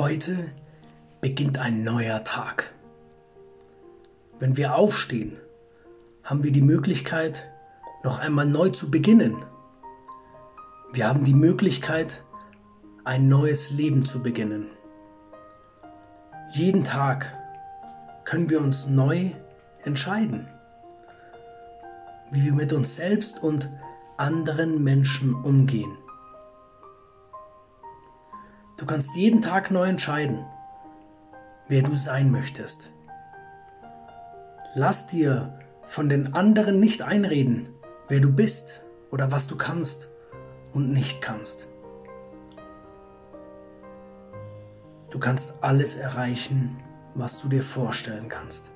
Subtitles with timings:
[0.00, 0.50] Heute
[1.20, 2.74] beginnt ein neuer Tag.
[4.40, 5.36] Wenn wir aufstehen,
[6.24, 7.48] haben wir die Möglichkeit,
[8.02, 9.44] noch einmal neu zu beginnen.
[10.92, 12.24] Wir haben die Möglichkeit,
[13.04, 14.66] ein neues Leben zu beginnen.
[16.50, 17.32] Jeden Tag
[18.24, 19.30] können wir uns neu
[19.84, 20.48] entscheiden,
[22.32, 23.70] wie wir mit uns selbst und
[24.16, 25.96] anderen Menschen umgehen.
[28.76, 30.44] Du kannst jeden Tag neu entscheiden,
[31.68, 32.92] wer du sein möchtest.
[34.74, 37.68] Lass dir von den anderen nicht einreden,
[38.08, 40.08] wer du bist oder was du kannst
[40.72, 41.68] und nicht kannst.
[45.10, 46.80] Du kannst alles erreichen,
[47.14, 48.72] was du dir vorstellen kannst.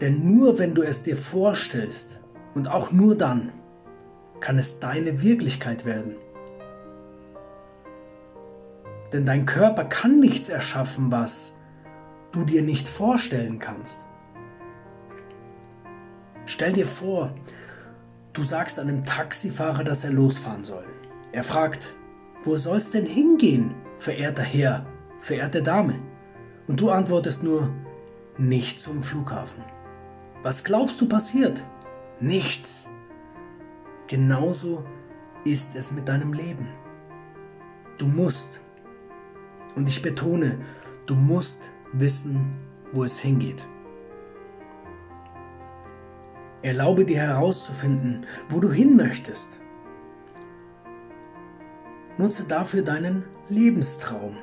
[0.00, 2.20] Denn nur wenn du es dir vorstellst
[2.54, 3.52] und auch nur dann,
[4.38, 6.14] kann es deine Wirklichkeit werden.
[9.12, 11.60] Denn dein Körper kann nichts erschaffen, was
[12.32, 14.04] du dir nicht vorstellen kannst.
[16.44, 17.34] Stell dir vor,
[18.32, 20.84] du sagst einem Taxifahrer, dass er losfahren soll.
[21.32, 21.94] Er fragt,
[22.44, 24.86] wo soll's denn hingehen, verehrter Herr,
[25.18, 25.96] verehrte Dame?
[26.66, 27.70] Und du antwortest nur,
[28.38, 29.64] nicht zum Flughafen.
[30.42, 31.64] Was glaubst du passiert?
[32.20, 32.88] Nichts.
[34.06, 34.84] Genauso
[35.44, 36.68] ist es mit deinem Leben.
[37.98, 38.62] Du musst
[39.76, 40.58] und ich betone,
[41.06, 42.52] du musst wissen,
[42.92, 43.64] wo es hingeht.
[46.62, 49.60] Erlaube dir herauszufinden, wo du hin möchtest.
[52.18, 54.36] Nutze dafür deinen Lebenstraum.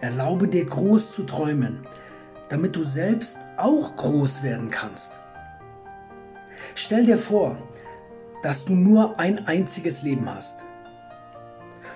[0.00, 1.86] Erlaube dir groß zu träumen,
[2.50, 5.20] damit du selbst auch groß werden kannst.
[6.74, 7.56] Stell dir vor,
[8.42, 10.64] dass du nur ein einziges Leben hast.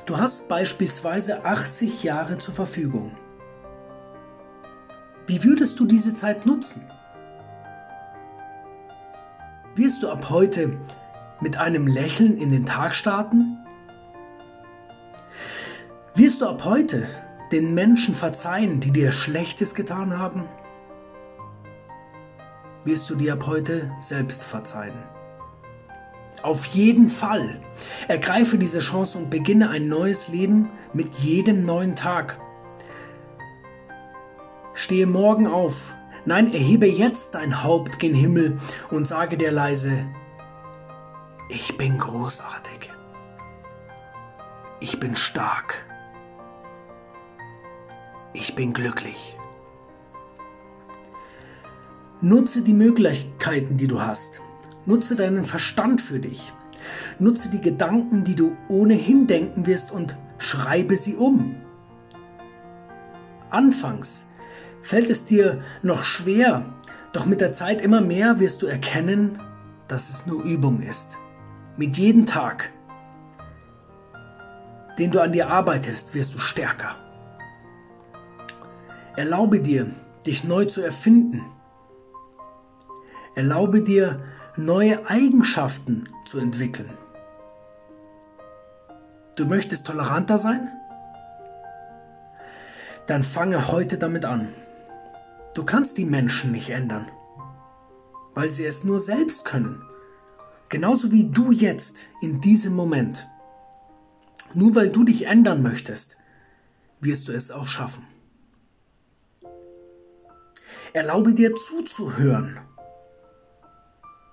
[0.06, 3.12] Du hast beispielsweise 80 Jahre zur Verfügung.
[5.26, 6.90] Wie würdest du diese Zeit nutzen?
[9.76, 10.78] Wirst du ab heute
[11.40, 13.58] mit einem Lächeln in den Tag starten?
[16.14, 17.06] Wirst du ab heute
[17.52, 20.48] den Menschen verzeihen, die dir Schlechtes getan haben?
[22.84, 25.19] Wirst du dir ab heute selbst verzeihen?
[26.42, 27.60] Auf jeden Fall.
[28.08, 32.40] Ergreife diese Chance und beginne ein neues Leben mit jedem neuen Tag.
[34.74, 35.92] Stehe morgen auf.
[36.24, 38.58] Nein, erhebe jetzt dein Haupt gen Himmel
[38.90, 40.06] und sage dir leise,
[41.48, 42.92] ich bin großartig.
[44.80, 45.84] Ich bin stark.
[48.32, 49.36] Ich bin glücklich.
[52.20, 54.40] Nutze die Möglichkeiten, die du hast.
[54.86, 56.52] Nutze deinen Verstand für dich.
[57.18, 61.56] Nutze die Gedanken, die du ohnehin denken wirst und schreibe sie um.
[63.50, 64.28] Anfangs
[64.80, 66.64] fällt es dir noch schwer,
[67.12, 69.38] doch mit der Zeit immer mehr wirst du erkennen,
[69.88, 71.18] dass es nur Übung ist.
[71.76, 72.72] Mit jedem Tag,
[74.98, 76.96] den du an dir arbeitest, wirst du stärker.
[79.16, 79.90] Erlaube dir,
[80.26, 81.42] dich neu zu erfinden.
[83.34, 84.20] Erlaube dir,
[84.64, 86.90] neue Eigenschaften zu entwickeln.
[89.36, 90.70] Du möchtest toleranter sein?
[93.06, 94.48] Dann fange heute damit an.
[95.54, 97.10] Du kannst die Menschen nicht ändern,
[98.34, 99.82] weil sie es nur selbst können.
[100.68, 103.28] Genauso wie du jetzt in diesem Moment.
[104.54, 106.18] Nur weil du dich ändern möchtest,
[107.00, 108.06] wirst du es auch schaffen.
[110.92, 112.58] Erlaube dir zuzuhören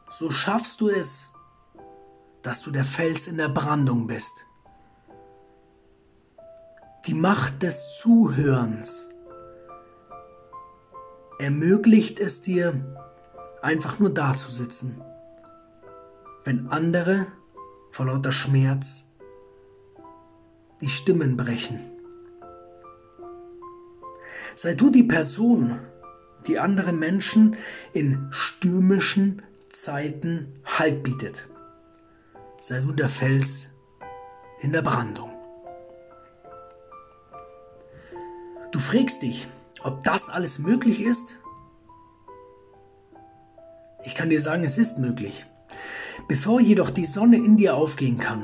[0.10, 1.34] so schaffst du es,
[2.42, 4.46] dass du der Fels in der Brandung bist.
[7.06, 9.10] Die Macht des Zuhörens
[11.40, 12.96] ermöglicht es dir,
[13.62, 15.02] einfach nur dazusitzen,
[16.44, 17.28] wenn andere
[17.92, 19.14] vor lauter Schmerz
[20.82, 21.80] die Stimmen brechen.
[24.56, 25.80] Sei du die Person,
[26.48, 27.56] die andere Menschen
[27.94, 31.48] in stürmischen Zeiten Halt bietet.
[32.60, 33.72] Sei du der Fels
[34.62, 35.32] in der Brandung.
[38.72, 39.50] Du fragst dich,
[39.84, 41.38] ob das alles möglich ist?
[44.04, 45.46] Ich kann dir sagen, es ist möglich.
[46.28, 48.44] Bevor jedoch die Sonne in dir aufgehen kann,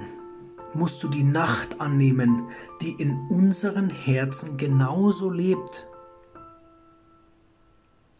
[0.73, 2.49] musst du die Nacht annehmen,
[2.81, 5.87] die in unseren Herzen genauso lebt.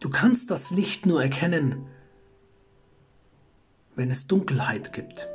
[0.00, 1.86] Du kannst das Licht nur erkennen,
[3.96, 5.28] wenn es Dunkelheit gibt.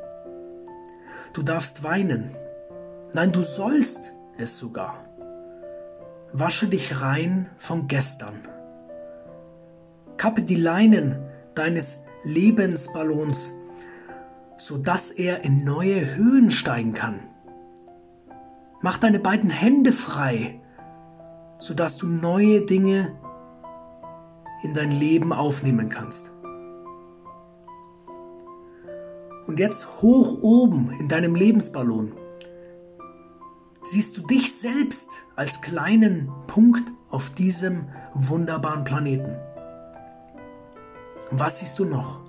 [1.33, 2.35] Du darfst weinen.
[3.13, 5.05] Nein, du sollst es sogar.
[6.33, 8.47] Wasche dich rein von gestern.
[10.17, 11.19] Kappe die Leinen
[11.55, 13.53] deines Lebensballons,
[14.57, 17.21] sodass er in neue Höhen steigen kann.
[18.81, 20.61] Mach deine beiden Hände frei,
[21.57, 23.13] sodass du neue Dinge
[24.63, 26.33] in dein Leben aufnehmen kannst.
[29.49, 32.11] Und jetzt hoch oben in deinem Lebensballon
[33.81, 39.35] siehst du dich selbst als kleinen Punkt auf diesem wunderbaren Planeten.
[41.31, 42.19] Was siehst du noch?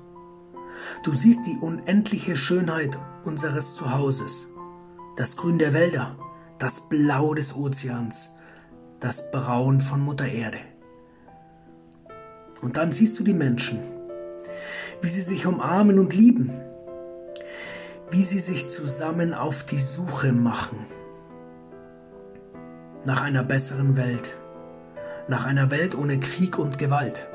[1.05, 4.49] Du siehst die unendliche Schönheit unseres Zuhauses,
[5.19, 6.16] das Grün der Wälder,
[6.56, 8.37] das Blau des Ozeans,
[8.99, 10.61] das Braun von Mutter Erde.
[12.62, 13.78] Und dann siehst du die Menschen,
[15.02, 16.62] wie sie sich umarmen und lieben,
[18.11, 20.87] wie sie sich zusammen auf die Suche machen
[23.05, 24.37] nach einer besseren Welt,
[25.29, 27.29] nach einer Welt ohne Krieg und Gewalt.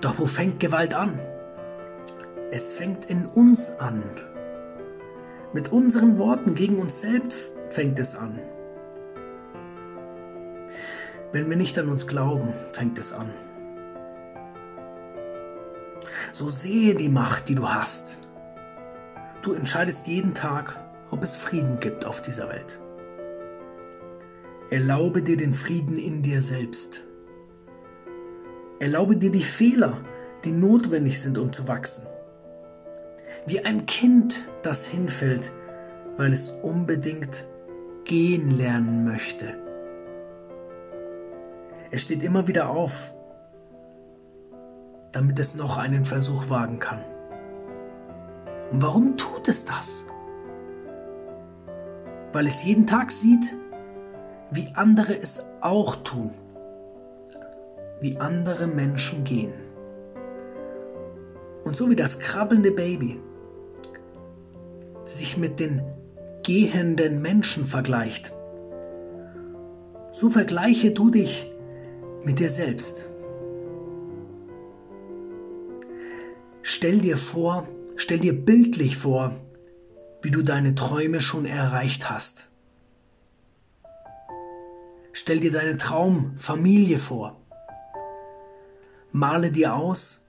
[0.00, 1.18] Doch wo fängt Gewalt an?
[2.50, 4.02] Es fängt in uns an.
[5.52, 8.38] Mit unseren Worten gegen uns selbst fängt es an.
[11.32, 13.30] Wenn wir nicht an uns glauben, fängt es an.
[16.32, 18.25] So sehe die Macht, die du hast.
[19.46, 20.76] Du entscheidest jeden Tag,
[21.12, 22.80] ob es Frieden gibt auf dieser Welt.
[24.70, 27.04] Erlaube dir den Frieden in dir selbst.
[28.80, 29.98] Erlaube dir die Fehler,
[30.44, 32.08] die notwendig sind, um zu wachsen.
[33.46, 35.52] Wie ein Kind, das hinfällt,
[36.16, 37.46] weil es unbedingt
[38.02, 39.54] gehen lernen möchte.
[41.92, 43.14] Es steht immer wieder auf,
[45.12, 47.04] damit es noch einen Versuch wagen kann.
[48.70, 50.04] Und warum tut es das?
[52.32, 53.54] Weil es jeden Tag sieht,
[54.50, 56.30] wie andere es auch tun,
[58.00, 59.52] wie andere Menschen gehen.
[61.64, 63.20] Und so wie das krabbelnde Baby
[65.04, 65.82] sich mit den
[66.44, 68.32] gehenden Menschen vergleicht,
[70.12, 71.50] so vergleiche du dich
[72.24, 73.08] mit dir selbst.
[76.62, 79.34] Stell dir vor, stell dir bildlich vor,
[80.22, 82.48] wie du deine Träume schon erreicht hast.
[85.12, 87.40] Stell dir deine Traumfamilie vor.
[89.12, 90.26] Male dir aus,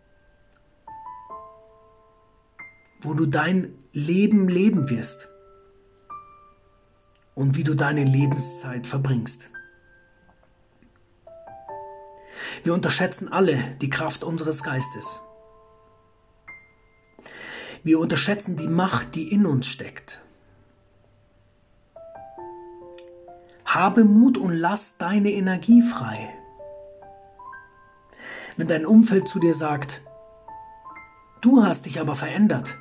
[3.01, 5.29] wo du dein Leben leben wirst
[7.35, 9.49] und wie du deine Lebenszeit verbringst.
[12.63, 15.21] Wir unterschätzen alle die Kraft unseres Geistes.
[17.87, 20.21] Wir unterschätzen die Macht, die in uns steckt.
[23.63, 26.33] Habe Mut und lass deine Energie frei.
[28.57, 30.01] Wenn dein Umfeld zu dir sagt,
[31.39, 32.75] du hast dich aber verändert,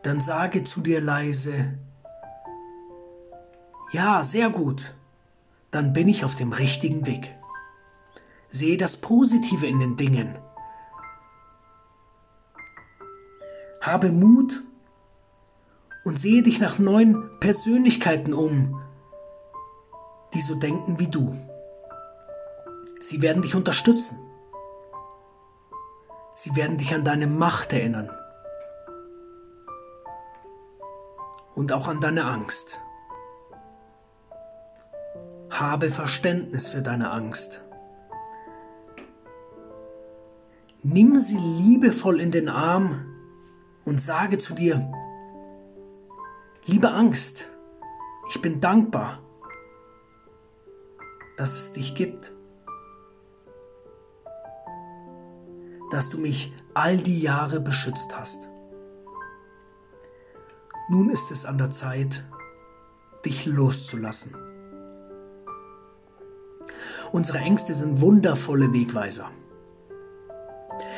[0.00, 1.74] dann sage zu dir leise,
[3.92, 4.94] ja, sehr gut,
[5.70, 7.34] dann bin ich auf dem richtigen Weg.
[8.48, 10.38] Sehe das Positive in den Dingen.
[13.90, 14.62] Habe Mut
[16.04, 18.78] und sehe dich nach neuen Persönlichkeiten um,
[20.34, 21.34] die so denken wie du.
[23.00, 24.18] Sie werden dich unterstützen.
[26.34, 28.10] Sie werden dich an deine Macht erinnern.
[31.54, 32.82] Und auch an deine Angst.
[35.48, 37.64] Habe Verständnis für deine Angst.
[40.82, 43.07] Nimm sie liebevoll in den Arm
[43.88, 44.90] und sage zu dir,
[46.66, 47.48] liebe Angst,
[48.30, 49.20] ich bin dankbar
[51.38, 52.32] dass es dich gibt.
[55.90, 58.50] Dass du mich all die Jahre beschützt hast.
[60.90, 62.24] Nun ist es an der Zeit,
[63.24, 64.36] dich loszulassen.
[67.12, 69.30] Unsere Ängste sind wundervolle Wegweiser.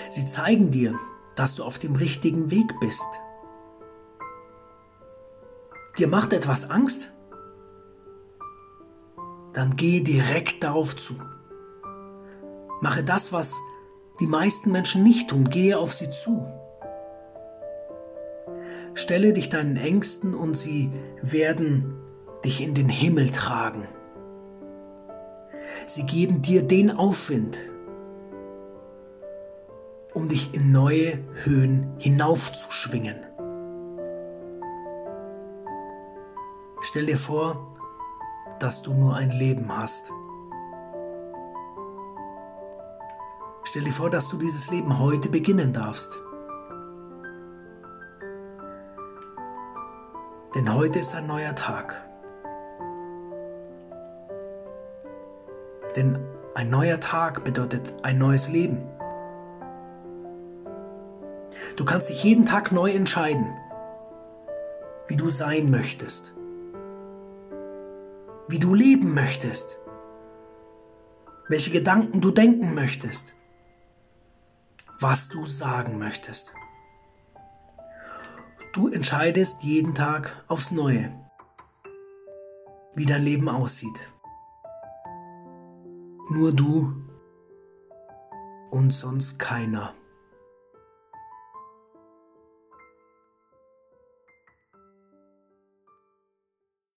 [0.08, 0.98] Sie zeigen dir,
[1.40, 3.08] dass du auf dem richtigen Weg bist.
[5.98, 7.12] Dir macht etwas Angst?
[9.52, 11.14] dann gehe direkt darauf zu.
[12.80, 13.58] Mache das, was
[14.20, 16.46] die meisten Menschen nicht tun, gehe auf sie zu.
[18.94, 20.90] Stelle dich deinen Ängsten und sie
[21.22, 21.94] werden
[22.44, 23.86] dich in den Himmel tragen.
[25.86, 27.58] Sie geben dir den Aufwind,
[30.14, 33.16] um dich in neue Höhen hinaufzuschwingen.
[36.82, 37.76] Stell dir vor,
[38.58, 40.10] dass du nur ein Leben hast.
[43.64, 46.18] Stell dir vor, dass du dieses Leben heute beginnen darfst.
[50.54, 52.04] Denn heute ist ein neuer Tag.
[55.94, 56.18] Denn
[56.54, 58.78] ein neuer Tag bedeutet ein neues Leben.
[61.76, 63.56] Du kannst dich jeden Tag neu entscheiden,
[65.08, 66.34] wie du sein möchtest,
[68.48, 69.80] wie du leben möchtest,
[71.48, 73.34] welche Gedanken du denken möchtest,
[74.98, 76.54] was du sagen möchtest.
[78.72, 81.12] Du entscheidest jeden Tag aufs Neue,
[82.94, 84.12] wie dein Leben aussieht.
[86.30, 86.94] Nur du
[88.70, 89.94] und sonst keiner.